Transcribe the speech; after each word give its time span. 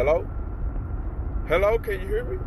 Hello? 0.00 0.26
Hello, 1.46 1.78
can 1.78 2.00
you 2.00 2.06
hear 2.06 2.24
me? 2.24 2.38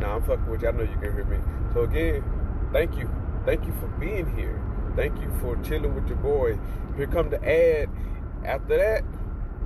Nah, 0.00 0.16
I'm 0.16 0.24
fucking 0.24 0.46
with 0.46 0.62
you. 0.62 0.68
I 0.70 0.72
know 0.72 0.82
you 0.82 0.98
can 0.98 1.14
hear 1.14 1.24
me. 1.24 1.36
So 1.72 1.82
again, 1.82 2.24
thank 2.72 2.96
you. 2.96 3.08
Thank 3.44 3.64
you 3.64 3.72
for 3.74 3.86
being 4.00 4.34
here. 4.34 4.60
Thank 4.96 5.20
you 5.20 5.30
for 5.40 5.54
chilling 5.62 5.94
with 5.94 6.08
your 6.08 6.16
boy. 6.16 6.58
Here 6.96 7.06
come 7.06 7.30
the 7.30 7.38
ad. 7.48 7.88
After 8.44 8.76
that, 8.76 9.04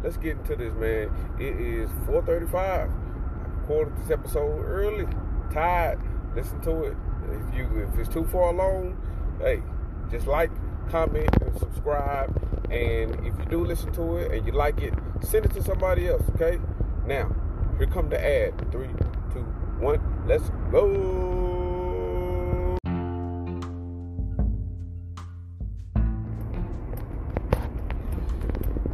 let's 0.05 0.19
get 0.19 0.37
into 0.37 0.55
this, 0.55 0.75
man. 0.75 1.11
It 1.39 1.59
is 1.59 1.89
4:35. 2.05 2.55
I 2.61 3.61
recorded 3.63 3.97
this 3.97 4.11
episode 4.11 4.67
early. 4.67 5.07
Tired. 5.51 5.99
Listen 6.37 6.61
to 6.61 6.85
it. 6.85 6.97
If 7.31 7.55
you 7.57 7.89
if 7.91 7.99
it's 7.99 8.11
too 8.11 8.27
far 8.27 8.51
along, 8.51 9.01
hey, 9.41 9.63
just 10.11 10.27
like, 10.27 10.51
comment, 10.91 11.31
and 11.41 11.59
subscribe. 11.59 12.29
And 12.71 13.15
if 13.27 13.39
you 13.39 13.47
do 13.49 13.65
listen 13.65 13.93
to 13.93 14.19
it 14.19 14.31
and 14.31 14.47
you 14.47 14.53
like 14.53 14.83
it, 14.83 14.93
send 15.23 15.47
it 15.47 15.53
to 15.53 15.63
somebody 15.63 16.07
else. 16.07 16.23
Okay. 16.35 16.61
Now, 17.09 17.35
here 17.79 17.87
come 17.87 18.11
the 18.11 18.23
ad. 18.23 18.71
Three, 18.71 18.91
two, 19.33 19.41
one. 19.81 19.99
Let's 20.27 20.51
go. 20.71 20.89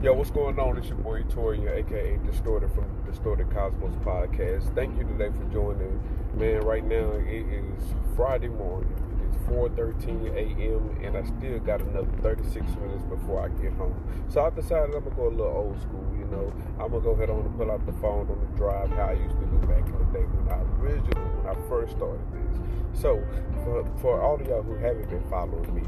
Yo, 0.00 0.12
what's 0.12 0.30
going 0.30 0.60
on? 0.60 0.78
It's 0.78 0.86
your 0.86 0.98
boy 0.98 1.24
Toria, 1.24 1.74
aka 1.74 2.20
Distorted 2.24 2.70
from 2.72 2.84
Distorted 3.04 3.50
Cosmos 3.50 3.96
Podcast. 4.04 4.72
Thank 4.76 4.96
you 4.96 5.02
today 5.02 5.30
for 5.36 5.52
joining. 5.52 6.00
Man, 6.36 6.60
right 6.60 6.84
now 6.84 7.10
it 7.14 7.26
is 7.26 7.82
Friday 8.14 8.46
morning. 8.46 9.03
It's 9.44 9.52
4:13 9.52 10.34
a.m. 10.34 11.04
and 11.04 11.16
I 11.16 11.24
still 11.24 11.58
got 11.60 11.80
another 11.80 12.08
36 12.22 12.66
minutes 12.76 13.04
before 13.04 13.44
I 13.44 13.48
get 13.62 13.72
home. 13.74 13.94
So 14.28 14.44
I 14.44 14.50
decided 14.50 14.94
I'm 14.94 15.04
gonna 15.04 15.16
go 15.16 15.28
a 15.28 15.30
little 15.30 15.46
old 15.46 15.80
school. 15.82 16.06
You 16.18 16.24
know, 16.26 16.52
I'm 16.80 16.90
gonna 16.90 17.02
go 17.02 17.10
ahead 17.10 17.30
on 17.30 17.40
and 17.40 17.56
pull 17.56 17.70
out 17.70 17.84
the 17.86 17.92
phone 17.94 18.28
on 18.28 18.38
the 18.40 18.56
drive 18.56 18.88
how 18.90 19.08
I 19.08 19.12
used 19.12 19.36
to 19.36 19.46
do 19.46 19.58
back 19.66 19.86
in 19.86 19.98
the 19.98 20.18
day 20.18 20.24
when 20.24 20.48
I 20.48 20.60
originally 20.80 21.20
when 21.36 21.56
I 21.56 21.68
first 21.68 21.96
started 21.96 22.24
this. 22.32 23.00
So 23.00 23.22
for, 23.64 23.84
for 24.00 24.20
all 24.20 24.40
of 24.40 24.46
y'all 24.46 24.62
who 24.62 24.76
haven't 24.76 25.08
been 25.10 25.24
following 25.28 25.74
me. 25.74 25.82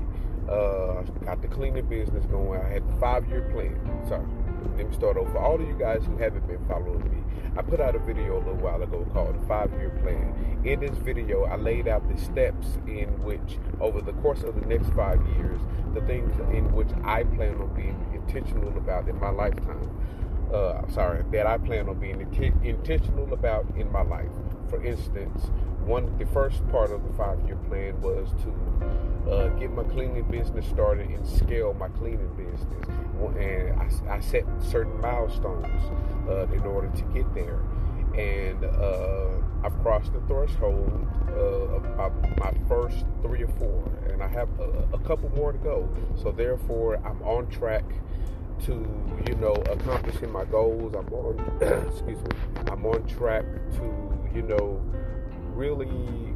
Uh, 0.48 1.02
got 1.24 1.42
the 1.42 1.48
cleaning 1.48 1.84
business 1.86 2.24
going. 2.26 2.60
I 2.60 2.68
had 2.68 2.86
the 2.86 2.92
five 3.00 3.26
year 3.28 3.42
plan. 3.52 3.74
Sorry, 4.06 4.24
let 4.76 4.88
me 4.88 4.94
start 4.94 5.16
over. 5.16 5.38
All 5.38 5.54
of 5.54 5.66
you 5.66 5.76
guys 5.78 6.04
who 6.04 6.16
haven't 6.16 6.46
been 6.46 6.64
following 6.66 7.04
me, 7.10 7.22
I 7.56 7.62
put 7.62 7.80
out 7.80 7.94
a 7.94 7.98
video 7.98 8.36
a 8.36 8.38
little 8.38 8.54
while 8.54 8.82
ago 8.82 9.06
called 9.12 9.40
the 9.40 9.46
five 9.46 9.70
year 9.72 9.90
plan. 10.02 10.62
In 10.64 10.80
this 10.80 10.96
video, 10.98 11.44
I 11.44 11.56
laid 11.56 11.88
out 11.88 12.08
the 12.08 12.20
steps 12.20 12.78
in 12.86 13.08
which, 13.22 13.58
over 13.80 14.00
the 14.00 14.12
course 14.14 14.42
of 14.42 14.54
the 14.54 14.66
next 14.66 14.90
five 14.94 15.24
years, 15.36 15.60
the 15.94 16.00
things 16.02 16.32
in 16.52 16.72
which 16.72 16.88
I 17.04 17.24
plan 17.24 17.54
on 17.60 17.72
being 17.74 17.96
intentional 18.12 18.76
about 18.76 19.08
in 19.08 19.18
my 19.20 19.30
lifetime. 19.30 19.90
Uh, 20.52 20.86
sorry, 20.88 21.24
that 21.32 21.46
I 21.46 21.58
plan 21.58 21.88
on 21.88 21.98
being 21.98 22.20
int- 22.20 22.64
intentional 22.64 23.32
about 23.32 23.66
in 23.76 23.90
my 23.90 24.02
life. 24.02 24.30
For 24.68 24.82
instance, 24.84 25.50
one 25.84 26.18
the 26.18 26.26
first 26.26 26.66
part 26.68 26.90
of 26.90 27.02
the 27.06 27.12
five 27.14 27.38
year 27.46 27.56
plan 27.68 28.00
was 28.00 28.28
to 28.42 29.30
uh, 29.30 29.48
get 29.58 29.70
my 29.72 29.84
cleaning 29.84 30.24
business 30.24 30.66
started 30.66 31.08
and 31.08 31.26
scale 31.26 31.74
my 31.74 31.88
cleaning 31.88 32.30
business. 32.36 32.95
And 33.38 33.80
I, 33.80 34.16
I 34.16 34.20
set 34.20 34.44
certain 34.60 35.00
milestones 35.00 35.66
uh, 36.28 36.46
in 36.52 36.62
order 36.62 36.88
to 36.88 37.02
get 37.14 37.32
there. 37.34 37.60
And 38.14 38.64
uh, 38.64 39.28
I've 39.64 39.78
crossed 39.82 40.12
the 40.12 40.20
threshold 40.20 41.06
uh, 41.28 41.76
of 41.76 41.82
my, 41.96 42.08
my, 42.38 42.54
first 42.66 43.04
three 43.20 43.42
or 43.42 43.48
four, 43.48 43.90
and 44.10 44.22
I 44.22 44.28
have 44.28 44.48
a, 44.58 44.88
a 44.94 44.98
couple 45.00 45.28
more 45.36 45.52
to 45.52 45.58
go. 45.58 45.88
So 46.22 46.32
therefore, 46.32 46.96
I'm 47.04 47.20
on 47.22 47.48
track 47.48 47.84
to 48.64 48.72
you 49.28 49.34
know 49.36 49.52
accomplishing 49.70 50.32
my 50.32 50.44
goals. 50.46 50.94
I'm 50.94 51.12
on 51.12 51.38
excuse 51.90 52.18
me. 52.18 52.30
I'm 52.70 52.86
on 52.86 53.06
track 53.06 53.44
to 53.72 54.30
you 54.34 54.42
know 54.42 54.80
really 55.54 56.34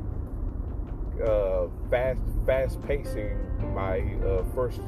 uh, 1.24 1.66
fast 1.90 2.20
fast 2.46 2.82
pacing 2.82 3.38
my 3.74 4.00
uh, 4.26 4.44
first 4.54 4.80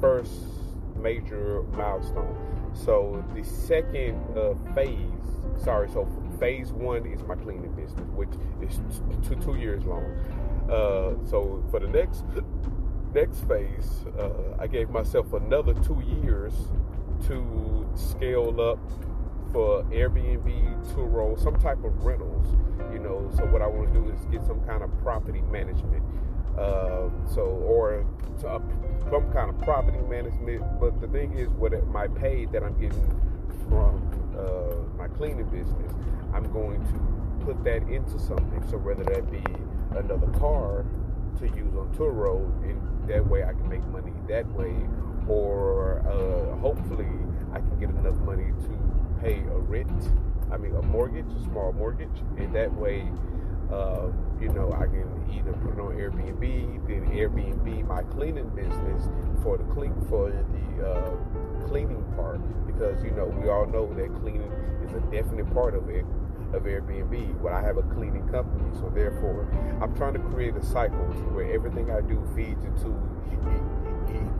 first 0.00 0.32
major 1.04 1.62
milestone. 1.74 2.34
So 2.72 3.22
the 3.36 3.44
second 3.44 4.18
uh, 4.36 4.54
phase, 4.74 4.98
sorry, 5.62 5.88
so 5.90 6.08
phase 6.40 6.72
one 6.72 7.06
is 7.06 7.22
my 7.22 7.36
cleaning 7.36 7.72
business, 7.74 8.08
which 8.16 8.30
is 8.62 8.80
two 9.28 9.36
two 9.36 9.54
years 9.56 9.84
long. 9.84 10.04
Uh, 10.64 11.14
so 11.28 11.62
for 11.70 11.78
the 11.78 11.86
next 11.86 12.24
next 13.14 13.46
phase, 13.46 14.06
uh, 14.18 14.56
I 14.58 14.66
gave 14.66 14.90
myself 14.90 15.32
another 15.34 15.74
two 15.74 16.02
years 16.24 16.54
to 17.28 17.86
scale 17.94 18.60
up 18.60 18.80
for 19.52 19.84
Airbnb, 19.84 20.48
Turo, 20.92 21.38
some 21.40 21.56
type 21.60 21.84
of 21.84 22.04
rentals. 22.04 22.56
You 22.92 22.98
know, 22.98 23.30
so 23.36 23.44
what 23.46 23.62
I 23.62 23.66
want 23.68 23.92
to 23.92 24.00
do 24.00 24.10
is 24.10 24.24
get 24.32 24.42
some 24.44 24.60
kind 24.62 24.82
of 24.82 24.90
property 25.02 25.42
management. 25.42 26.02
Uh, 26.58 27.10
so, 27.34 27.42
or 27.42 28.06
uh, 28.46 28.60
some 29.10 29.32
kind 29.32 29.50
of 29.50 29.60
property 29.62 29.98
management. 30.08 30.62
But 30.80 31.00
the 31.00 31.08
thing 31.08 31.36
is, 31.36 31.48
what 31.50 31.72
my 31.88 32.06
pay 32.08 32.46
that 32.46 32.62
I'm 32.62 32.78
getting 32.80 33.20
from 33.68 34.00
uh, 34.38 34.96
my 34.96 35.08
cleaning 35.08 35.46
business, 35.46 35.92
I'm 36.32 36.50
going 36.52 36.80
to 36.86 37.44
put 37.44 37.62
that 37.64 37.82
into 37.88 38.18
something. 38.18 38.64
So 38.70 38.78
whether 38.78 39.04
that 39.04 39.30
be 39.30 39.44
another 39.98 40.26
car 40.38 40.84
to 41.38 41.46
use 41.46 41.74
on 41.74 41.92
Turo, 41.96 42.38
and 42.62 43.08
that 43.08 43.26
way 43.26 43.44
I 43.44 43.52
can 43.52 43.68
make 43.68 43.84
money 43.88 44.12
that 44.28 44.46
way, 44.52 44.74
or 45.28 46.00
uh, 46.06 46.56
hopefully 46.60 47.08
I 47.52 47.58
can 47.58 47.78
get 47.78 47.90
enough 47.90 48.16
money 48.18 48.52
to 48.62 49.20
pay 49.20 49.40
a 49.40 49.58
rent, 49.58 50.10
I 50.52 50.56
mean 50.56 50.74
a 50.76 50.82
mortgage, 50.82 51.26
a 51.26 51.44
small 51.44 51.72
mortgage, 51.72 52.22
and 52.36 52.54
that 52.54 52.72
way, 52.72 53.10
uh, 53.74 54.12
you 54.40 54.48
know, 54.52 54.72
I 54.72 54.86
can 54.86 55.08
either 55.32 55.52
put 55.52 55.74
it 55.74 55.80
on 55.80 55.92
Airbnb, 55.96 56.86
then 56.86 57.02
Airbnb 57.10 57.86
my 57.88 58.02
cleaning 58.02 58.48
business 58.50 59.08
for 59.42 59.58
the 59.58 59.64
clean 59.64 59.94
for 60.08 60.30
the 60.30 60.66
uh, 60.86 61.66
cleaning 61.66 62.04
part, 62.16 62.40
because 62.66 63.02
you 63.02 63.10
know 63.10 63.26
we 63.26 63.48
all 63.48 63.66
know 63.66 63.92
that 63.94 64.14
cleaning 64.20 64.52
is 64.84 64.92
a 64.92 65.00
definite 65.10 65.52
part 65.52 65.74
of 65.74 65.88
it 65.88 66.04
of 66.52 66.62
Airbnb. 66.62 67.40
Well, 67.40 67.54
I 67.54 67.62
have 67.62 67.78
a 67.78 67.82
cleaning 67.82 68.28
company, 68.28 68.70
so 68.74 68.90
therefore, 68.94 69.48
I'm 69.82 69.94
trying 69.96 70.14
to 70.14 70.20
create 70.30 70.54
a 70.56 70.64
cycle 70.64 71.04
where 71.34 71.52
everything 71.52 71.90
I 71.90 72.00
do 72.00 72.22
feeds 72.36 72.64
into 72.64 72.94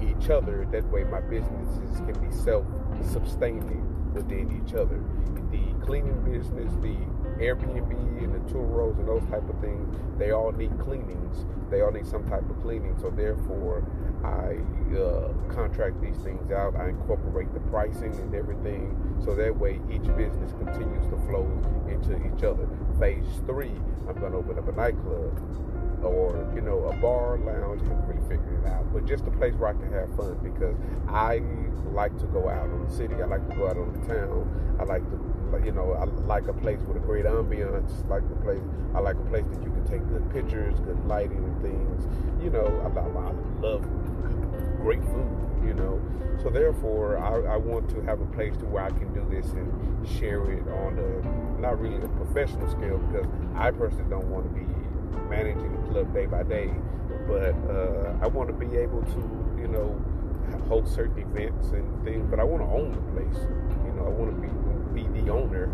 each 0.01 0.31
other. 0.31 0.67
That 0.71 0.85
way, 0.91 1.05
my 1.05 1.21
businesses 1.21 1.99
can 1.99 2.15
be 2.21 2.31
self-sustaining 2.35 3.83
within 4.15 4.63
each 4.63 4.75
other. 4.75 5.03
The 5.51 5.85
cleaning 5.85 6.19
business, 6.25 6.73
the 6.81 6.97
Airbnb 7.43 7.91
and 8.23 8.35
the 8.35 8.53
Turos 8.53 8.99
and 8.99 9.09
those 9.09 9.25
type 9.31 9.49
of 9.49 9.61
things, 9.61 9.97
they 10.19 10.31
all 10.31 10.53
need 10.53 10.79
cleanings. 10.79 11.45
They 11.71 11.83
all 11.83 11.91
need 11.91 12.07
some 12.07 12.25
type 12.25 12.49
of 12.49 12.63
cleaning. 12.63 12.97
So 13.01 13.11
therefore, 13.11 13.85
I 14.25 14.59
uh, 14.97 15.33
contract 15.53 16.01
these 16.01 16.17
things 16.19 16.51
out. 16.53 16.77
I 16.77 16.89
incorporate 16.89 17.53
the 17.53 17.61
pricing 17.61 18.15
and 18.15 18.35
everything, 18.35 18.97
so 19.25 19.35
that 19.35 19.57
way 19.57 19.81
each 19.91 20.07
business 20.17 20.53
continues 20.53 21.05
to 21.09 21.17
flow 21.29 21.45
into 21.89 22.15
each 22.17 22.45
other. 22.45 22.69
Phase 22.99 23.27
three, 23.47 23.75
I'm 24.09 24.15
to 24.15 24.27
open 24.27 24.59
up 24.59 24.69
a 24.69 24.73
nightclub 24.73 25.39
or 26.05 26.53
you 26.55 26.61
know 26.61 26.85
a 26.85 26.97
bar 26.97 27.39
lounge 27.39 27.81
I 27.83 27.89
haven't 27.89 28.07
really 28.07 28.29
figured 28.29 28.63
it 28.63 28.69
out 28.69 28.84
but 28.95 29.05
just 29.07 29.27
a 29.27 29.31
place 29.33 29.53
where 29.55 29.71
I 29.71 29.73
can 29.73 29.93
have 29.93 30.09
fun 30.17 30.39
because 30.41 30.77
I 31.09 31.43
like 31.93 32.17
to 32.21 32.27
go 32.27 32.49
out 32.49 32.71
on 32.71 32.87
the 32.87 32.95
city. 32.95 33.17
I 33.21 33.27
like 33.27 33.47
to 33.51 33.57
go 33.57 33.69
out 33.69 33.77
on 33.77 33.93
the 33.93 34.15
town. 34.15 34.77
I 34.79 34.85
like 34.85 35.03
to 35.11 35.35
you 35.65 35.73
know 35.73 35.93
I 35.93 36.05
like 36.27 36.49
a 36.49 36.53
place 36.53 36.81
with 36.81 36.97
a 36.97 37.01
great 37.01 37.27
ambiance 37.27 38.09
like 38.09 38.29
the 38.29 38.35
place 38.37 38.63
I 38.93 38.99
like 38.99 39.15
a 39.15 39.29
place 39.31 39.45
that 39.53 39.63
you 39.63 39.71
can 39.71 39.85
take 39.87 40.05
good 40.09 40.29
pictures 40.33 40.81
good 40.81 41.05
lighting 41.07 41.39
and 41.39 41.63
things. 41.63 42.09
You 42.43 42.51
know 42.51 42.67
I, 42.83 42.89
I, 42.99 43.29
I 43.29 43.61
love 43.61 43.83
great 44.81 45.03
food 45.03 45.45
you 45.65 45.75
know. 45.75 46.01
So 46.43 46.51
therefore 46.51 47.19
I, 47.19 47.55
I, 47.55 47.57
want 47.57 47.89
to 47.91 48.03
have 48.03 48.21
a 48.21 48.27
place 48.27 48.57
to 48.59 48.67
where 48.67 48.83
I 48.83 48.91
can 48.91 49.15
do 49.15 49.25
this 49.31 49.51
and 49.53 50.09
share 50.09 50.43
it 50.51 50.67
on 50.69 50.99
a 50.99 51.61
not 51.61 51.81
really 51.81 51.97
a 51.97 52.09
professional 52.09 52.69
scale 52.71 52.99
because 52.99 53.27
I 53.55 53.71
personally 53.71 54.11
don't 54.11 54.27
want 54.27 54.45
to 54.45 54.61
be 54.61 54.67
managing 55.31 55.73
the 55.73 55.91
club 55.91 56.13
day 56.13 56.27
by 56.27 56.43
day, 56.43 56.71
but 57.27 57.55
uh, 57.71 58.15
I 58.23 58.27
want 58.27 58.49
to 58.49 58.55
be 58.55 58.77
able 58.77 59.03
to, 59.03 59.61
you 59.61 59.69
know, 59.69 60.01
host 60.69 60.95
certain 60.95 61.19
events 61.19 61.69
and 61.69 62.05
things. 62.05 62.27
But 62.31 62.41
I 62.41 62.45
want 62.45 62.63
to 62.63 62.69
own 62.69 62.93
the 62.93 63.03
place. 63.13 63.43
You 63.85 63.93
know, 63.93 64.07
I 64.07 64.11
want 64.11 64.35
to 64.35 64.41
be 64.41 64.49
be 64.95 65.21
the 65.21 65.31
owner, 65.31 65.71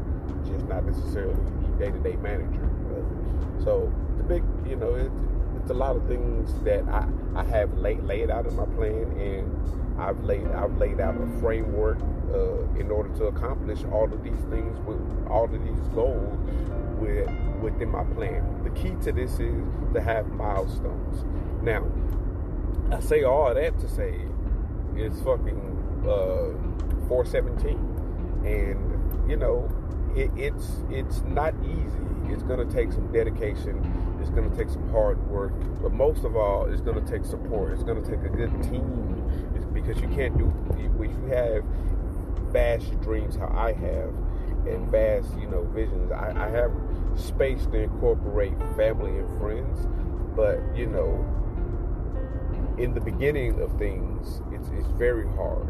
just 0.49 0.67
not 0.67 0.85
necessarily 0.85 1.35
the 1.35 1.85
day-to-day 1.85 2.17
manager. 2.17 2.65
Uh, 2.65 3.65
so 3.65 3.93
the 4.17 4.23
big, 4.23 4.43
you 4.67 4.77
know, 4.77 4.95
it, 4.95 5.13
it's 5.61 5.71
a 5.71 5.75
lot 5.75 5.95
of 5.95 6.07
things 6.09 6.55
that 6.65 6.83
I, 6.89 7.07
I 7.37 7.45
have 7.45 7.77
laid 7.77 8.03
laid 8.05 8.31
out 8.31 8.47
in 8.47 8.57
my 8.57 8.65
plan, 8.65 9.13
and 9.21 10.01
I've 10.01 10.25
laid 10.25 10.47
I've 10.49 10.77
laid 10.79 11.01
out 11.01 11.17
a 11.21 11.41
framework 11.41 11.99
uh, 12.33 12.79
in 12.79 12.91
order 12.91 13.09
to 13.19 13.25
accomplish 13.25 13.85
all 13.93 14.13
of 14.13 14.23
these 14.23 14.41
things 14.51 14.79
with 14.87 15.01
all 15.29 15.45
of 15.45 15.53
these 15.53 15.89
goals 15.95 16.39
with 16.99 17.29
within 17.61 17.91
my 17.91 18.05
plan. 18.15 18.63
The 18.65 18.71
key 18.71 18.95
to 19.03 19.13
this 19.13 19.39
is 19.39 19.65
to 19.95 20.01
have 20.01 20.27
milestones. 20.29 21.25
Now, 21.63 21.85
I 22.91 23.01
say 23.01 23.25
all 23.25 23.55
that 23.55 23.79
to 23.81 23.89
say 23.89 24.21
it's 24.97 25.21
fucking 25.23 26.05
uh, 26.05 27.09
417, 27.09 27.77
and 28.45 29.31
you 29.31 29.37
know, 29.37 29.69
it, 30.15 30.31
it's 30.37 30.83
it's 30.91 31.23
not 31.23 31.55
easy. 31.65 32.33
It's 32.33 32.43
to 32.45 32.65
take 32.65 32.93
some 32.93 33.11
dedication. 33.13 34.19
It's 34.21 34.31
to 34.31 34.57
take 34.57 34.69
some 34.71 34.89
hard 34.91 35.19
work. 35.29 35.53
But 35.83 35.93
most 35.93 36.25
of 36.25 36.37
all, 36.37 36.67
it's 36.73 36.83
to 36.83 37.01
take 37.01 37.25
support. 37.25 37.73
It's 37.73 37.83
to 37.83 37.95
take 38.03 38.23
a 38.25 38.29
good 38.29 38.63
team. 38.63 39.07
Because 39.73 40.01
you 40.01 40.09
can't 40.09 40.37
do 40.37 40.53
if 41.03 41.11
you 41.11 41.27
have 41.33 41.65
vast 42.53 43.01
dreams, 43.01 43.37
how 43.37 43.53
I 43.55 43.73
have, 43.73 44.15
and 44.67 44.91
vast 44.91 45.39
you 45.39 45.47
know 45.47 45.65
visions. 45.75 46.13
I, 46.13 46.33
I 46.37 46.49
have 46.51 46.73
space 47.17 47.67
to 47.67 47.79
incorporate 47.79 48.55
family 48.77 49.19
and 49.19 49.41
friends, 49.41 49.87
but 50.37 50.61
you 50.77 50.87
know, 50.87 51.25
in 52.79 52.95
the 52.95 53.01
beginning 53.01 53.61
of 53.61 53.77
things, 53.79 54.43
it's 54.53 54.69
it's 54.71 54.89
very 54.99 55.27
hard 55.35 55.69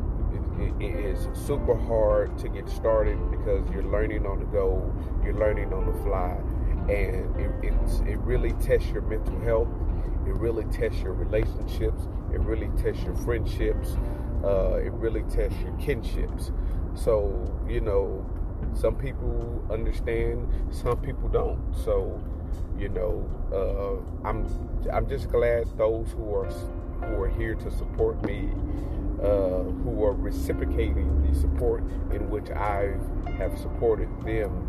it 0.61 0.83
is 0.83 1.29
super 1.33 1.75
hard 1.75 2.37
to 2.39 2.49
get 2.49 2.69
started 2.69 3.19
because 3.31 3.69
you're 3.71 3.85
learning 3.85 4.27
on 4.27 4.39
the 4.41 4.45
go, 4.47 4.93
you're 5.25 5.35
learning 5.35 5.73
on 5.73 5.87
the 5.87 6.03
fly, 6.05 6.37
and 6.93 7.37
it, 7.65 7.75
it 8.07 8.19
really 8.19 8.53
tests 8.55 8.89
your 8.91 9.03
mental 9.03 9.39
health. 9.41 9.69
It 10.27 10.35
really 10.35 10.65
tests 10.65 11.01
your 11.01 11.15
relationships. 11.15 12.09
It 12.33 12.41
really 12.41 12.71
tests 12.77 13.03
your 13.03 13.17
friendships. 13.17 13.97
Uh, 14.45 14.75
it 14.77 14.93
really 14.93 15.23
tests 15.23 15.59
your 15.61 15.73
kinships. 15.73 16.53
So 16.95 17.63
you 17.69 17.81
know, 17.81 18.25
some 18.75 18.95
people 18.95 19.65
understand, 19.71 20.49
some 20.71 20.99
people 20.99 21.29
don't. 21.29 21.75
So 21.85 22.21
you 22.79 22.89
know, 22.89 23.29
uh, 23.53 24.29
I'm 24.29 24.47
I'm 24.93 25.09
just 25.09 25.31
glad 25.31 25.67
those 25.77 26.11
who 26.13 26.35
are 26.35 26.47
who 26.47 27.23
are 27.23 27.29
here 27.29 27.55
to 27.55 27.71
support 27.71 28.23
me 28.25 28.51
uh, 29.23 29.63
who 29.85 30.03
are 30.05 30.13
reciprocating 30.13 31.23
the 31.31 31.39
support 31.39 31.83
in 32.13 32.31
which 32.31 32.51
I 32.51 32.95
have 33.37 33.59
supported 33.59 34.09
them 34.25 34.67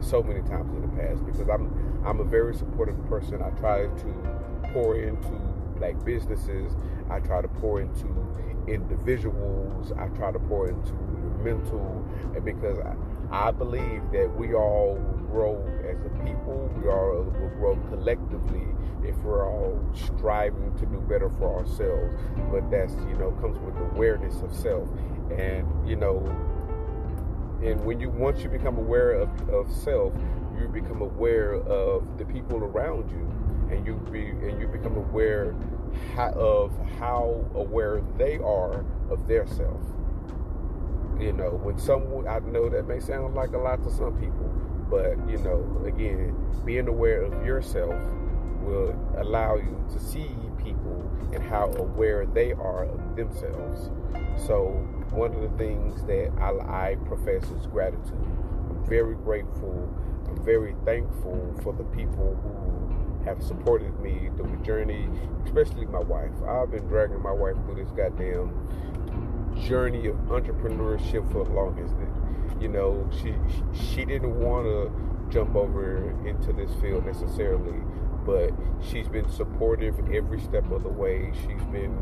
so 0.00 0.22
many 0.22 0.40
times 0.42 0.72
in 0.72 0.82
the 0.82 1.02
past 1.02 1.24
because 1.26 1.48
I'm 1.48 2.02
I'm 2.04 2.20
a 2.20 2.24
very 2.24 2.54
supportive 2.54 2.96
person. 3.08 3.42
I 3.42 3.50
try 3.58 3.86
to 3.86 4.38
pour 4.72 4.96
into 4.96 5.30
black 5.76 6.04
businesses. 6.04 6.72
I 7.10 7.20
try 7.20 7.42
to 7.42 7.48
pour 7.48 7.80
into 7.80 8.06
individuals. 8.68 9.92
I 9.98 10.08
try 10.08 10.32
to 10.32 10.38
pour 10.38 10.68
into 10.68 10.92
the 10.92 11.44
mental 11.44 12.04
and 12.34 12.44
because 12.44 12.78
I, 12.78 12.94
I 13.30 13.50
believe 13.50 14.02
that 14.12 14.34
we 14.36 14.54
all 14.54 14.96
grow 15.30 15.62
as 15.88 15.96
a 16.04 16.24
people. 16.24 16.70
We 16.80 16.88
all 16.88 17.24
will 17.24 17.48
grow 17.58 17.76
collectively 17.90 18.66
if 19.04 19.16
we're 19.18 19.46
all 19.46 19.78
striving 19.94 20.74
to 20.78 20.86
do 20.86 21.00
better 21.00 21.30
for 21.30 21.58
ourselves. 21.58 22.14
But 22.50 22.70
that's 22.70 22.92
you 23.08 23.16
know 23.16 23.32
comes 23.40 23.58
with 23.58 23.76
awareness 23.92 24.40
of 24.42 24.54
self, 24.54 24.88
and 25.30 25.66
you 25.88 25.96
know, 25.96 26.18
and 27.62 27.84
when 27.84 28.00
you 28.00 28.10
once 28.10 28.42
you 28.42 28.48
become 28.48 28.78
aware 28.78 29.12
of, 29.12 29.28
of 29.50 29.70
self, 29.70 30.12
you 30.58 30.68
become 30.68 31.02
aware 31.02 31.54
of 31.54 32.18
the 32.18 32.24
people 32.24 32.58
around 32.58 33.10
you, 33.10 33.74
and 33.74 33.86
you 33.86 33.94
be 34.10 34.28
and 34.28 34.60
you 34.60 34.68
become 34.68 34.96
aware 34.96 35.54
how, 36.14 36.32
of 36.32 36.72
how 36.98 37.44
aware 37.54 38.02
they 38.16 38.38
are 38.38 38.84
of 39.10 39.26
their 39.26 39.46
self. 39.46 39.80
You 41.18 41.32
know, 41.32 41.50
when 41.62 41.78
someone 41.78 42.28
I 42.28 42.38
know 42.40 42.68
that 42.68 42.86
may 42.86 43.00
sound 43.00 43.34
like 43.34 43.52
a 43.52 43.58
lot 43.58 43.82
to 43.82 43.90
some 43.90 44.16
people, 44.18 44.48
but 44.90 45.16
you 45.28 45.38
know, 45.38 45.82
again, 45.86 46.34
being 46.64 46.88
aware 46.88 47.22
of 47.22 47.44
yourself 47.44 47.94
will 48.62 48.94
allow 49.18 49.56
you 49.56 49.84
to 49.92 49.98
see 49.98 50.30
people 50.62 51.10
and 51.32 51.42
how 51.42 51.72
aware 51.76 52.26
they 52.26 52.52
are 52.52 52.84
of 52.84 53.16
themselves. 53.16 53.90
So, 54.46 54.68
one 55.10 55.34
of 55.34 55.40
the 55.40 55.56
things 55.58 56.02
that 56.04 56.30
I, 56.40 56.90
I 56.90 56.96
profess 57.06 57.44
is 57.50 57.66
gratitude. 57.66 58.12
I'm 58.70 58.84
very 58.86 59.14
grateful. 59.14 59.88
I'm 60.28 60.44
very 60.44 60.74
thankful 60.84 61.54
for 61.62 61.72
the 61.72 61.84
people 61.84 62.38
who 62.42 62.67
have 63.28 63.42
supported 63.42 63.98
me 64.00 64.30
through 64.36 64.56
the 64.56 64.64
journey, 64.64 65.08
especially 65.44 65.86
my 65.86 66.00
wife. 66.00 66.32
I've 66.46 66.70
been 66.70 66.86
dragging 66.86 67.22
my 67.22 67.32
wife 67.32 67.56
through 67.64 67.84
this 67.84 67.90
goddamn 67.92 68.52
journey 69.66 70.06
of 70.08 70.16
entrepreneurship 70.28 71.30
for 71.32 71.44
the 71.44 71.50
longest. 71.50 71.94
You 72.60 72.68
know, 72.68 73.08
she 73.22 73.34
she 73.72 74.04
didn't 74.04 74.40
want 74.40 74.66
to 74.66 74.92
jump 75.30 75.54
over 75.54 76.10
into 76.26 76.52
this 76.52 76.70
field 76.80 77.04
necessarily 77.06 77.82
but 78.28 78.52
she's 78.90 79.08
been 79.08 79.26
supportive 79.30 79.98
every 80.12 80.38
step 80.38 80.70
of 80.70 80.82
the 80.82 80.88
way. 80.90 81.32
She's 81.32 81.64
been, 81.72 81.96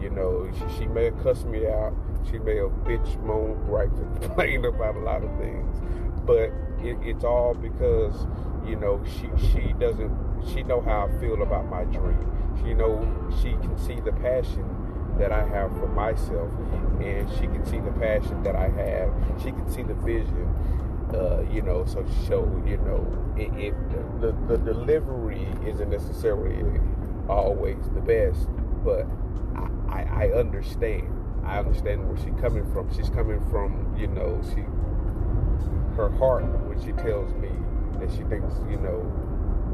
you 0.00 0.10
know, 0.10 0.48
she, 0.56 0.78
she 0.78 0.86
may 0.86 1.06
have 1.06 1.20
cussed 1.24 1.44
me 1.44 1.66
out. 1.66 1.92
She 2.30 2.38
may 2.38 2.58
have 2.58 2.70
bitch, 2.84 3.20
moan, 3.24 3.60
gripe, 3.66 3.90
and 3.90 4.22
complained 4.22 4.64
about 4.64 4.94
a 4.94 5.00
lot 5.00 5.24
of 5.24 5.38
things, 5.40 5.76
but 6.24 6.52
it, 6.78 6.96
it's 7.02 7.24
all 7.24 7.52
because 7.52 8.28
you 8.66 8.76
know 8.76 9.02
she 9.04 9.28
she 9.52 9.72
doesn't 9.74 10.12
she 10.52 10.62
know 10.62 10.80
how 10.80 11.08
I 11.08 11.20
feel 11.20 11.42
about 11.42 11.68
my 11.68 11.84
dream. 11.84 12.32
She 12.62 12.74
know 12.74 13.00
she 13.42 13.50
can 13.52 13.78
see 13.78 14.00
the 14.00 14.12
passion 14.12 14.64
that 15.18 15.32
I 15.32 15.46
have 15.46 15.70
for 15.78 15.88
myself, 15.88 16.50
and 17.00 17.30
she 17.32 17.46
can 17.46 17.64
see 17.64 17.80
the 17.80 17.92
passion 17.92 18.42
that 18.42 18.54
I 18.56 18.68
have. 18.68 19.10
She 19.42 19.50
can 19.50 19.70
see 19.70 19.82
the 19.82 19.94
vision 19.94 20.48
uh, 21.14 21.40
you 21.52 21.62
know, 21.62 21.84
so 21.84 22.04
show, 22.26 22.44
you 22.66 22.76
know, 22.78 23.06
it, 23.36 23.52
it 23.58 24.20
the, 24.20 24.32
the 24.48 24.58
delivery 24.58 25.46
isn't 25.64 25.88
necessarily 25.90 26.80
always 27.28 27.78
the 27.94 28.00
best, 28.00 28.48
but 28.84 29.06
I, 29.54 30.02
I, 30.02 30.24
I 30.24 30.32
understand. 30.32 31.12
I 31.44 31.58
understand 31.60 32.08
where 32.08 32.16
she's 32.16 32.34
coming 32.40 32.70
from. 32.72 32.92
She's 32.94 33.08
coming 33.08 33.40
from, 33.50 33.94
you 33.96 34.08
know, 34.08 34.40
she 34.54 34.62
her 35.96 36.10
heart 36.18 36.44
when 36.68 36.78
she 36.84 36.92
tells 36.92 37.32
me 37.34 37.48
that 38.00 38.10
she 38.10 38.22
thinks, 38.24 38.54
you 38.68 38.76
know, 38.76 39.00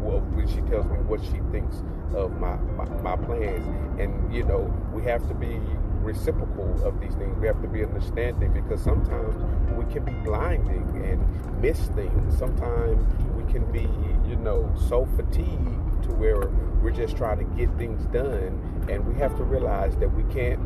well, 0.02 0.20
when 0.34 0.48
she 0.48 0.60
tells 0.62 0.86
me 0.86 0.98
what 1.06 1.22
she 1.22 1.40
thinks 1.52 1.82
of 2.14 2.32
my, 2.38 2.56
my, 2.76 2.84
my 3.02 3.16
plans. 3.16 3.66
And, 4.00 4.34
you 4.34 4.44
know, 4.44 4.72
we 4.92 5.02
have 5.04 5.26
to 5.28 5.34
be 5.34 5.60
reciprocal 6.02 6.82
of 6.84 7.00
these 7.00 7.14
things. 7.14 7.38
We 7.38 7.46
have 7.46 7.60
to 7.62 7.68
be 7.68 7.84
understanding 7.84 8.52
because 8.52 8.82
sometimes 8.82 9.36
we 9.72 9.84
can 9.92 10.04
be 10.04 10.12
blinding 10.24 11.04
and 11.04 11.62
miss 11.62 11.78
things. 11.88 12.36
Sometimes 12.36 13.04
we 13.34 13.50
can 13.52 13.70
be, 13.70 13.88
you 14.28 14.36
know, 14.36 14.72
so 14.88 15.06
fatigued 15.16 16.02
to 16.04 16.12
where 16.14 16.48
we're 16.82 16.90
just 16.90 17.16
trying 17.16 17.38
to 17.38 17.44
get 17.56 17.72
things 17.78 18.04
done, 18.06 18.86
and 18.90 19.06
we 19.06 19.14
have 19.20 19.36
to 19.36 19.44
realize 19.44 19.96
that 19.96 20.08
we 20.08 20.24
can't 20.34 20.60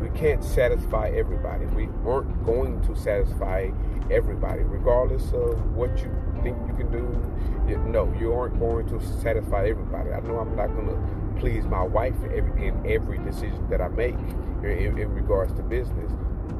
we 0.00 0.08
can't 0.10 0.44
satisfy 0.44 1.08
everybody. 1.08 1.66
We 1.66 1.88
aren't 2.06 2.44
going 2.44 2.80
to 2.82 2.94
satisfy 2.96 3.70
everybody, 4.10 4.62
regardless 4.62 5.32
of 5.32 5.74
what 5.74 5.98
you 5.98 6.10
think 6.42 6.56
you 6.66 6.74
can 6.74 6.90
do. 6.90 7.78
No, 7.90 8.12
you 8.18 8.32
aren't 8.32 8.58
going 8.58 8.86
to 8.88 9.00
satisfy 9.20 9.68
everybody. 9.68 10.12
I 10.12 10.20
know 10.20 10.38
I'm 10.38 10.56
not 10.56 10.68
going 10.68 10.88
to 10.88 11.40
please 11.40 11.66
my 11.66 11.82
wife 11.82 12.16
in 12.24 12.82
every 12.86 13.18
decision 13.18 13.68
that 13.70 13.80
I 13.80 13.88
make 13.88 14.16
in, 14.62 14.98
in 14.98 15.14
regards 15.14 15.52
to 15.54 15.62
business, 15.62 16.10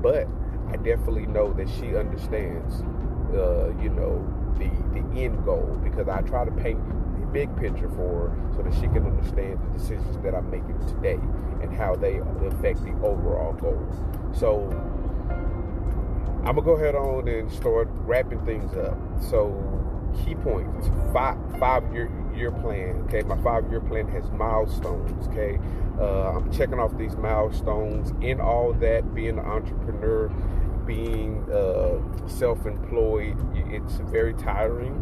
but 0.02 0.28
I 0.68 0.76
definitely 0.76 1.26
know 1.26 1.52
that 1.54 1.68
she 1.68 1.96
understands, 1.96 2.82
uh, 3.34 3.72
you 3.80 3.88
know, 3.88 4.24
the 4.58 4.68
the 4.92 5.20
end 5.20 5.44
goal 5.44 5.78
because 5.82 6.08
I 6.08 6.20
try 6.22 6.44
to 6.44 6.50
paint 6.50 6.80
the 7.20 7.26
big 7.26 7.54
picture 7.56 7.88
for 7.90 8.28
her 8.28 8.52
so 8.56 8.62
that 8.62 8.74
she 8.74 8.88
can 8.88 9.06
understand 9.06 9.60
the 9.62 9.78
decisions 9.78 10.16
that 10.22 10.34
I'm 10.34 10.50
making 10.50 10.78
today 10.86 11.18
and 11.62 11.72
how 11.74 11.94
they 11.94 12.18
affect 12.46 12.84
the 12.84 12.92
overall 13.02 13.52
goal. 13.54 13.86
So 14.32 14.68
I'm 16.48 16.54
gonna 16.54 16.64
go 16.64 16.76
ahead 16.76 16.94
on 16.94 17.28
and 17.28 17.52
start 17.52 17.88
wrapping 18.06 18.42
things 18.46 18.72
up. 18.72 18.96
So 19.20 19.52
key 20.24 20.34
points: 20.34 20.88
five 21.12 21.36
five 21.60 21.92
year 21.92 22.10
year 22.34 22.50
plan. 22.50 23.04
Okay, 23.06 23.20
my 23.20 23.36
five 23.42 23.70
year 23.70 23.82
plan 23.82 24.08
has 24.08 24.24
milestones. 24.30 25.28
Okay, 25.28 25.58
uh, 26.00 26.38
I'm 26.38 26.50
checking 26.50 26.80
off 26.80 26.96
these 26.96 27.14
milestones. 27.16 28.14
In 28.22 28.40
all 28.40 28.72
that, 28.80 29.14
being 29.14 29.38
an 29.38 29.44
entrepreneur, 29.44 30.28
being 30.86 31.44
uh, 31.52 32.00
self 32.26 32.64
employed, 32.64 33.36
it's 33.54 33.96
very 33.96 34.32
tiring. 34.32 34.94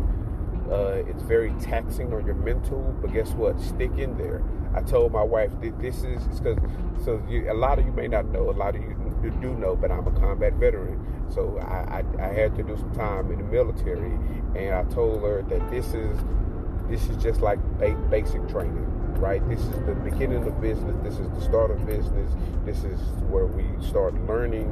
Uh, 0.69 1.05
it's 1.07 1.23
very 1.23 1.53
taxing 1.61 2.13
on 2.13 2.27
your 2.27 2.35
mental, 2.35 2.93
but 3.01 3.13
guess 3.13 3.31
what? 3.35 3.61
Stick 3.61 3.97
in 3.99 4.19
there. 4.19 4.43
I 4.75 4.83
told 4.83 5.13
my 5.13 5.23
wife 5.23 5.53
this 5.61 6.03
is 6.03 6.25
because 6.41 6.59
so 7.05 7.23
you, 7.29 7.49
a 7.53 7.55
lot 7.55 7.79
of 7.79 7.87
you 7.87 7.93
may 7.93 8.09
not 8.09 8.27
know, 8.27 8.51
a 8.51 8.53
lot 8.53 8.75
of 8.75 8.83
you 8.83 9.31
do 9.41 9.55
know, 9.55 9.77
but 9.77 9.91
I'm 9.91 10.07
a 10.07 10.11
combat 10.11 10.55
veteran, 10.55 11.01
so 11.31 11.59
I, 11.59 12.01
I, 12.01 12.29
I 12.29 12.33
had 12.33 12.57
to 12.57 12.63
do 12.63 12.77
some 12.77 12.93
time 12.95 13.31
in 13.31 13.39
the 13.39 13.45
military, 13.45 14.13
and 14.55 14.75
I 14.75 14.85
told 14.93 15.23
her 15.23 15.43
that 15.43 15.71
this 15.71 15.95
is 15.95 16.19
this 16.89 17.09
is 17.09 17.21
just 17.23 17.41
like 17.41 17.59
basic 18.11 18.49
training 18.49 18.97
right? 19.19 19.47
This 19.49 19.61
is 19.61 19.71
the 19.87 19.95
beginning 19.95 20.47
of 20.47 20.61
business. 20.61 20.95
This 21.03 21.19
is 21.19 21.29
the 21.31 21.41
start 21.41 21.71
of 21.71 21.85
business. 21.87 22.33
This 22.65 22.85
is 22.85 23.01
where 23.29 23.47
we 23.47 23.65
start 23.85 24.15
learning 24.27 24.71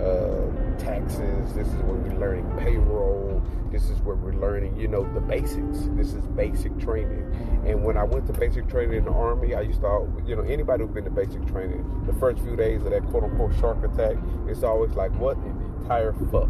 uh, 0.00 0.78
taxes. 0.78 1.52
This 1.54 1.68
is 1.68 1.74
where 1.82 1.94
we're 1.94 2.18
learning 2.18 2.50
payroll. 2.58 3.42
This 3.70 3.90
is 3.90 3.98
where 4.00 4.16
we're 4.16 4.34
learning, 4.34 4.78
you 4.78 4.88
know, 4.88 5.02
the 5.14 5.20
basics. 5.20 5.88
This 5.96 6.14
is 6.14 6.26
basic 6.28 6.78
training. 6.78 7.62
And 7.66 7.84
when 7.84 7.96
I 7.96 8.04
went 8.04 8.26
to 8.28 8.32
basic 8.32 8.68
training 8.68 8.98
in 8.98 9.04
the 9.04 9.12
Army, 9.12 9.54
I 9.54 9.62
used 9.62 9.80
to, 9.80 10.06
you 10.26 10.36
know, 10.36 10.42
anybody 10.42 10.84
who's 10.84 10.92
been 10.92 11.04
to 11.04 11.10
basic 11.10 11.44
training, 11.46 12.04
the 12.06 12.12
first 12.14 12.40
few 12.42 12.56
days 12.56 12.82
of 12.82 12.90
that 12.90 13.04
quote 13.10 13.24
unquote 13.24 13.54
shark 13.58 13.82
attack, 13.84 14.16
it's 14.46 14.62
always 14.62 14.92
like, 14.92 15.12
what 15.18 15.36
entire 15.84 16.12
fuck? 16.32 16.48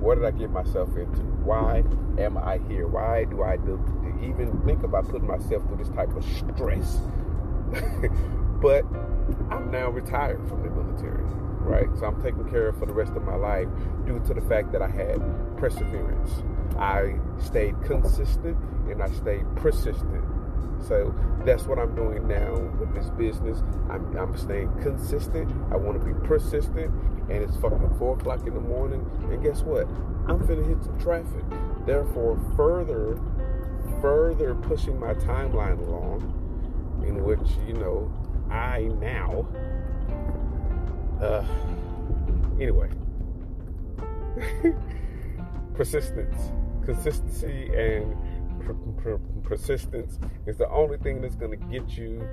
What 0.00 0.16
did 0.16 0.24
I 0.24 0.30
get 0.30 0.50
myself 0.50 0.88
into? 0.96 1.20
Why 1.44 1.84
am 2.18 2.38
I 2.38 2.58
here? 2.68 2.86
Why 2.86 3.24
do 3.24 3.42
I 3.42 3.56
do, 3.56 3.78
even 4.22 4.60
think 4.64 4.82
about 4.82 5.08
putting 5.08 5.28
myself 5.28 5.64
through 5.66 5.76
this 5.76 5.90
type 5.90 6.14
of 6.16 6.24
stress? 6.24 6.98
but 8.62 8.84
I'm 9.50 9.70
now 9.70 9.90
retired 9.90 10.46
from 10.48 10.62
the 10.62 10.70
military, 10.70 11.22
right? 11.60 11.88
So 11.98 12.06
I'm 12.06 12.20
taken 12.22 12.48
care 12.50 12.68
of 12.68 12.78
for 12.78 12.86
the 12.86 12.94
rest 12.94 13.12
of 13.12 13.24
my 13.24 13.36
life 13.36 13.68
due 14.06 14.20
to 14.26 14.34
the 14.34 14.40
fact 14.40 14.72
that 14.72 14.80
I 14.80 14.88
had 14.88 15.20
perseverance. 15.58 16.42
I 16.78 17.16
stayed 17.38 17.80
consistent 17.84 18.56
and 18.90 19.02
I 19.02 19.10
stayed 19.10 19.44
persistent. 19.56 20.24
So 20.86 21.14
that's 21.44 21.64
what 21.64 21.78
I'm 21.78 21.94
doing 21.94 22.26
now 22.26 22.54
with 22.78 22.92
this 22.94 23.08
business. 23.10 23.62
I'm, 23.90 24.16
I'm 24.16 24.36
staying 24.36 24.72
consistent. 24.82 25.50
I 25.70 25.76
want 25.76 26.00
to 26.00 26.06
be 26.06 26.12
persistent. 26.26 26.92
And 27.30 27.42
it's 27.42 27.56
fucking 27.56 27.94
four 27.98 28.18
o'clock 28.18 28.46
in 28.46 28.54
the 28.54 28.60
morning. 28.60 29.08
And 29.30 29.42
guess 29.42 29.62
what? 29.62 29.86
I'm 30.26 30.40
finna 30.46 30.66
hit 30.66 30.82
some 30.84 30.98
traffic. 30.98 31.44
Therefore, 31.86 32.38
further, 32.56 33.18
further 34.00 34.54
pushing 34.54 34.98
my 34.98 35.14
timeline 35.14 35.78
along, 35.86 37.02
in 37.06 37.22
which 37.24 37.48
you 37.66 37.74
know 37.74 38.12
I 38.50 38.82
now. 39.00 39.46
Uh, 41.20 41.44
anyway, 42.60 42.90
persistence, 45.74 46.52
consistency, 46.84 47.70
and 47.74 48.16
persistence 49.42 50.18
is 50.46 50.56
the 50.56 50.68
only 50.68 50.98
thing 50.98 51.20
that's 51.20 51.36
going 51.36 51.58
to 51.58 51.66
get 51.66 51.96
you 51.96 52.26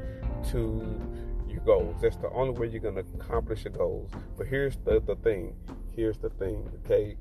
to 0.50 1.00
your 1.48 1.62
goals. 1.62 2.01
That's 2.01 2.17
the 2.17 2.29
only 2.31 2.57
way 2.59 2.67
you're 2.67 2.81
going 2.81 2.95
to 2.95 3.05
accomplish 3.15 3.65
your 3.65 3.74
goals. 3.74 4.12
But 4.38 4.48
here's 4.48 4.77
the, 4.77 5.01
the 5.01 5.15
thing. 5.15 5.55
Here's 5.95 6.17
the 6.17 6.29
thing. 6.29 6.69
Okay, 6.86 7.17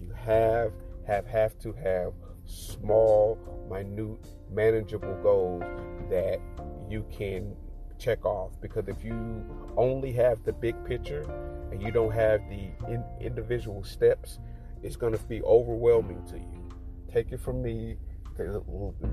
you 0.00 0.12
have 0.12 0.72
have 1.06 1.26
have 1.26 1.58
to 1.60 1.72
have 1.72 2.12
small, 2.44 3.38
minute, 3.70 4.26
manageable 4.52 5.16
goals 5.22 5.62
that 6.10 6.40
you 6.88 7.04
can 7.10 7.56
check 7.98 8.24
off. 8.24 8.52
Because 8.60 8.88
if 8.88 9.04
you 9.04 9.44
only 9.76 10.12
have 10.12 10.42
the 10.44 10.52
big 10.52 10.82
picture 10.84 11.22
and 11.70 11.82
you 11.82 11.90
don't 11.90 12.12
have 12.12 12.40
the 12.48 12.70
in, 12.88 13.04
individual 13.20 13.84
steps, 13.84 14.38
it's 14.82 14.96
going 14.96 15.12
to 15.12 15.22
be 15.24 15.42
overwhelming 15.42 16.24
to 16.26 16.38
you. 16.38 16.68
Take 17.12 17.32
it 17.32 17.40
from 17.40 17.62
me 17.62 17.96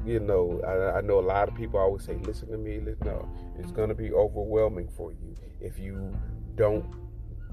you 0.05 0.19
know, 0.19 0.62
I, 0.65 0.98
I, 0.98 1.01
know 1.01 1.19
a 1.19 1.22
lot 1.22 1.50
of 1.50 1.55
people 1.55 1.79
always 1.79 2.03
say, 2.03 2.17
listen 2.24 2.50
to 2.50 2.57
me. 2.57 2.79
Listen, 2.79 3.07
no, 3.07 3.29
it's 3.57 3.72
going 3.72 3.89
to 3.89 3.96
be 3.96 4.12
overwhelming 4.12 4.89
for 4.96 5.12
you 5.12 5.36
if 5.60 5.79
you 5.79 6.15
don't 6.55 6.86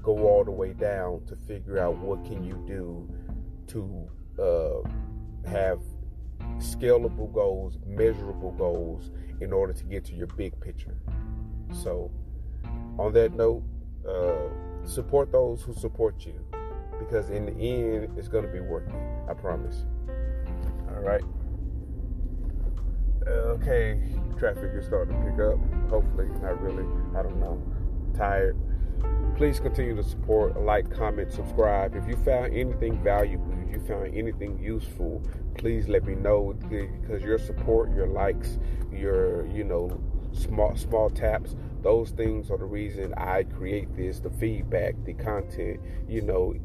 go 0.01 0.17
all 0.27 0.43
the 0.43 0.51
way 0.51 0.73
down 0.73 1.25
to 1.25 1.35
figure 1.35 1.79
out 1.79 1.97
what 1.97 2.23
can 2.23 2.43
you 2.43 2.63
do 2.67 3.09
to 3.67 4.07
uh, 4.41 5.49
have 5.49 5.79
scalable 6.57 7.31
goals, 7.33 7.77
measurable 7.85 8.51
goals 8.51 9.11
in 9.41 9.51
order 9.51 9.73
to 9.73 9.83
get 9.85 10.05
to 10.05 10.13
your 10.13 10.27
big 10.27 10.59
picture. 10.61 10.95
So, 11.73 12.11
on 12.97 13.11
that 13.13 13.33
note, 13.33 13.63
uh, 14.07 14.85
support 14.85 15.31
those 15.31 15.61
who 15.61 15.73
support 15.73 16.25
you 16.25 16.39
because 16.99 17.29
in 17.29 17.45
the 17.45 17.53
end, 17.53 18.17
it's 18.17 18.27
going 18.27 18.45
to 18.45 18.51
be 18.51 18.61
worth 18.61 18.87
it. 18.87 19.29
I 19.29 19.33
promise. 19.33 19.83
All 20.89 21.01
right 21.01 21.23
Uh, 23.27 23.55
okay, 23.57 23.99
traffic 24.37 24.71
is 24.75 24.85
starting 24.85 25.15
to 25.15 25.31
pick 25.31 25.39
up. 25.39 25.89
Hopefully, 25.89 26.27
not 26.41 26.61
really. 26.61 26.85
I 27.17 27.23
don't 27.23 27.39
know. 27.39 27.61
Tired. 28.15 28.57
Please 29.35 29.59
continue 29.59 29.95
to 29.95 30.03
support, 30.03 30.61
like, 30.61 30.89
comment, 30.89 31.31
subscribe. 31.31 31.95
If 31.95 32.07
you 32.07 32.15
found 32.23 32.55
anything 32.55 33.03
valuable, 33.03 33.51
if 33.67 33.73
you 33.73 33.79
found 33.85 34.15
anything 34.15 34.57
useful, 34.59 35.21
please 35.57 35.87
let 35.87 36.05
me 36.05 36.15
know 36.15 36.55
because 36.69 37.23
your 37.23 37.37
support, 37.37 37.93
your 37.95 38.07
likes, 38.07 38.59
your 38.91 39.45
you 39.47 39.63
know 39.63 39.99
small 40.31 40.75
small 40.75 41.09
taps, 41.09 41.55
those 41.81 42.11
things 42.11 42.49
are 42.49 42.57
the 42.57 42.65
reason 42.65 43.13
I 43.15 43.43
create 43.43 43.95
this, 43.95 44.19
the 44.19 44.29
feedback, 44.29 44.95
the 45.03 45.13
content. 45.13 45.79
You 46.07 46.21
know, 46.21 46.55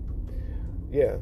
yeah, 0.92 1.16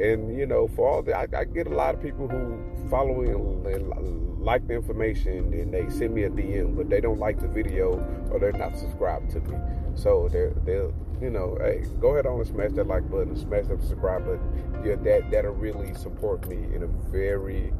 and 0.00 0.36
you 0.36 0.46
know, 0.46 0.68
for 0.68 0.88
all 0.88 1.02
that, 1.02 1.34
I, 1.34 1.40
I, 1.40 1.44
get 1.44 1.66
a 1.66 1.74
lot 1.74 1.94
of 1.94 2.02
people 2.02 2.28
who 2.28 2.58
follow 2.88 3.22
and, 3.22 3.66
and 3.66 4.40
like 4.40 4.66
the 4.66 4.74
information, 4.74 5.52
and 5.52 5.72
they 5.72 5.88
send 5.90 6.14
me 6.14 6.24
a 6.24 6.30
DM, 6.30 6.76
but 6.76 6.88
they 6.88 7.00
don't 7.00 7.18
like 7.18 7.38
the 7.38 7.48
video 7.48 7.98
or 8.30 8.38
they're 8.38 8.52
not 8.52 8.76
subscribed 8.78 9.30
to 9.32 9.40
me. 9.40 9.58
So 9.94 10.28
they're 10.30 10.52
they're 10.64 10.90
you 11.20 11.30
know, 11.30 11.58
hey, 11.60 11.84
go 12.00 12.10
ahead 12.10 12.26
on 12.26 12.40
and 12.40 12.48
smash 12.48 12.72
that 12.72 12.86
like 12.86 13.10
button, 13.10 13.36
smash 13.36 13.66
that 13.66 13.80
subscribe 13.82 14.24
button. 14.24 14.82
Yeah, 14.84 14.96
that 14.96 15.30
that'll 15.30 15.52
really 15.52 15.94
support 15.94 16.48
me 16.48 16.56
in 16.74 16.82
a 16.82 16.86
very 16.86 17.72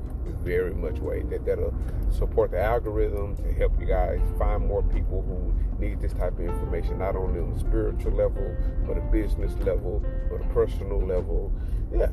very 0.42 0.74
much 0.74 0.98
way. 0.98 1.22
That 1.22 1.44
that'll 1.44 1.74
support 2.10 2.50
the 2.50 2.60
algorithm 2.60 3.36
to 3.36 3.52
help 3.52 3.78
you 3.80 3.86
guys 3.86 4.20
find 4.38 4.66
more 4.66 4.82
people 4.82 5.22
who 5.22 5.52
need 5.84 6.00
this 6.00 6.12
type 6.12 6.34
of 6.34 6.40
information, 6.40 6.98
not 6.98 7.16
only 7.16 7.40
on 7.40 7.54
the 7.54 7.60
spiritual 7.60 8.12
level, 8.12 8.54
but 8.86 8.98
a 8.98 9.00
business 9.00 9.52
level, 9.64 10.02
but 10.30 10.40
a 10.40 10.48
personal 10.48 11.04
level. 11.04 11.52
Yeah. 11.92 12.10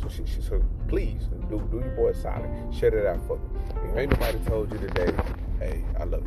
So, 0.00 0.08
she, 0.08 0.24
she, 0.24 0.40
so 0.40 0.62
please 0.88 1.24
do 1.50 1.60
do 1.70 1.78
your 1.78 1.90
boy 1.96 2.12
solid. 2.12 2.48
Share 2.74 2.90
that 2.90 3.06
out 3.06 3.26
for 3.26 3.36
me. 3.36 3.44
If 3.84 3.96
ain't 3.96 4.10
nobody 4.12 4.38
told 4.46 4.72
you 4.72 4.78
today, 4.78 5.12
hey, 5.58 5.84
I 5.98 6.04
love 6.04 6.24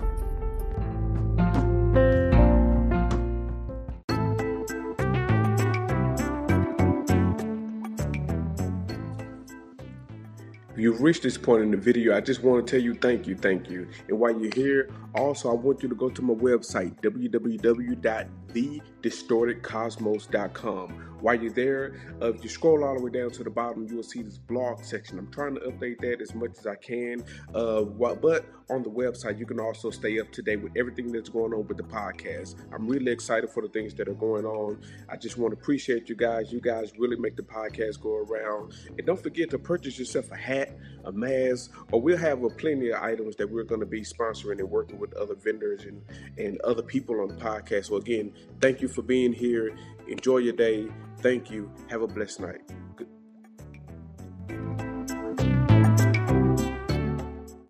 you. 1.96 2.23
You've 10.78 11.02
reached 11.02 11.24
this 11.24 11.38
point 11.38 11.64
in 11.64 11.72
the 11.72 11.78
video, 11.78 12.16
I 12.16 12.22
just 12.22 12.44
want 12.44 12.66
to 12.66 12.72
tell 12.72 12.82
you 12.82 12.94
thank 12.94 13.28
you, 13.28 13.36
thank 13.36 13.70
you. 13.70 13.88
And 14.08 14.20
while 14.20 14.40
you're 14.40 14.54
here, 14.54 14.90
also 15.16 15.50
I 15.50 15.54
want 15.54 15.84
you 15.84 15.90
to 15.90 15.96
go 15.96 16.10
to 16.10 16.22
my 16.22 16.34
website, 16.34 17.02
www.thedistortedcosmos.com. 19.04 21.10
While 21.20 21.42
you're 21.42 21.54
there, 21.54 21.96
uh, 22.22 22.34
if 22.34 22.44
you 22.44 22.50
scroll 22.50 22.84
all 22.84 22.98
the 22.98 23.02
way 23.02 23.12
down 23.12 23.32
to 23.32 23.44
the 23.46 23.50
bottom, 23.50 23.88
you 23.88 23.96
will 23.96 24.04
see 24.04 24.22
this 24.22 24.38
blog 24.38 24.84
section. 24.84 25.18
I'm 25.18 25.32
trying 25.32 25.56
to 25.56 25.62
update 25.62 26.02
that 26.02 26.22
as 26.22 26.36
much 26.36 26.52
as 26.60 26.68
I 26.68 26.76
can. 26.76 27.24
Uh, 27.56 27.84
but 27.84 28.46
on 28.70 28.84
the 28.84 28.90
website, 28.90 29.40
you 29.40 29.46
can 29.46 29.60
also 29.60 29.90
stay 29.90 30.20
up 30.20 30.32
to 30.34 30.42
date 30.42 30.62
with 30.62 30.74
everything 30.76 31.14
that's 31.14 31.30
going 31.30 31.54
on 31.54 31.66
with 31.66 31.78
the 31.78 31.84
podcast. 31.84 32.56
I'm 32.74 32.88
really 32.88 33.12
excited 33.12 33.50
for 33.50 33.62
the 33.62 33.70
things 33.70 33.94
that 33.96 34.10
are 34.10 34.14
going 34.14 34.46
on. 34.46 34.82
I 35.08 35.16
just 35.16 35.38
want 35.38 35.54
to 35.54 35.60
appreciate 35.60 36.10
you 36.10 36.16
guys. 36.16 36.52
You 36.52 36.60
guys 36.60 36.92
really 36.98 37.18
make 37.18 37.38
the 37.38 37.44
podcast 37.44 38.02
go 38.02 38.18
around. 38.18 38.74
And 38.98 39.08
don't 39.08 39.22
forget 39.22 39.50
to 39.52 39.60
purchase 39.60 39.98
yourself 39.98 40.30
a 40.32 40.36
hat, 40.36 40.76
a 41.06 41.12
mask, 41.12 41.72
or 41.92 42.02
we'll 42.02 42.18
have 42.18 42.44
a 42.44 42.50
plenty 42.50 42.90
of 42.90 43.02
items 43.02 43.36
that 43.38 43.50
we're 43.50 43.64
going 43.64 43.82
to 43.82 43.86
be 43.86 44.02
sponsoring 44.02 44.60
and 44.60 44.70
working 44.70 45.00
with 45.00 45.14
other 45.14 45.36
vendors 45.36 45.86
and, 45.86 46.02
and 46.38 46.60
other 46.62 46.84
people 46.84 47.22
on 47.22 47.28
the 47.28 47.36
podcast. 47.36 47.86
So, 47.86 47.98
again, 47.98 48.34
thank 48.60 48.82
you 48.82 48.88
for 48.88 49.02
being 49.02 49.34
here. 49.34 49.76
Enjoy 50.08 50.38
your 50.38 50.54
day. 50.54 50.88
Thank 51.20 51.50
you. 51.52 51.72
Have 51.90 52.02
a 52.02 52.08
blessed 52.08 52.42
night. 52.42 52.62